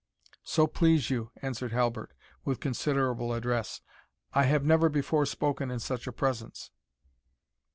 [0.41, 3.81] "So please you," answered Halbert, with considerable address,
[4.33, 6.71] "I have never before spoken in such a presence."